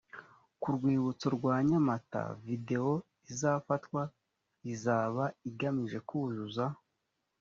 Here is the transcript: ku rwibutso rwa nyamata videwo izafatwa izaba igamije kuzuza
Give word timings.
ku 0.61 0.67
rwibutso 0.75 1.27
rwa 1.37 1.55
nyamata 1.69 2.21
videwo 2.45 2.93
izafatwa 3.31 4.01
izaba 4.73 5.23
igamije 5.49 5.99
kuzuza 6.09 6.65